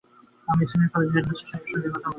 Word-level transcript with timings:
আমি 0.51 0.63
স্থানীয় 0.69 0.87
স্কুলের 0.89 1.11
হেডমাস্টার 1.15 1.47
সাহেবের 1.49 1.69
সঙ্গেও 1.71 1.91
কথা 1.93 1.95
বলেছি। 2.01 2.09